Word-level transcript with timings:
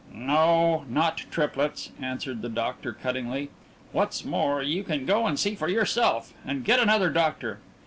"No, 0.15 0.83
not 0.89 1.17
triplets!" 1.29 1.91
answered 2.01 2.41
the 2.41 2.49
doctor 2.49 2.91
cuttingly. 2.91 3.51
"What's 3.91 4.25
more, 4.25 4.63
you 4.63 4.83
can 4.83 5.05
go 5.05 5.27
and 5.27 5.37
see 5.39 5.53
for 5.53 5.67
yourself. 5.69 6.33
And 6.43 6.65
get 6.65 6.79
another 6.79 7.11
doctor. 7.11 7.59